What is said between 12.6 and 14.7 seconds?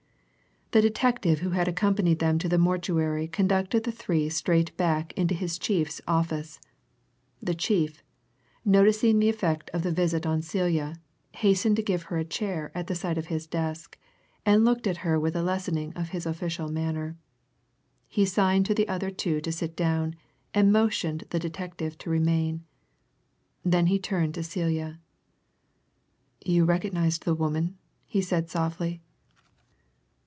at the side of his desk, and